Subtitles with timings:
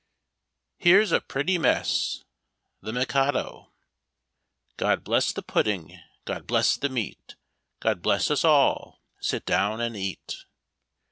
[0.79, 2.25] "Here's a pretty mess I"
[2.87, 3.71] The Mikado.
[4.77, 7.35] "God bless tlie pudding, God bless the meat,
[7.79, 10.45] God bless us all; Sit down and eat."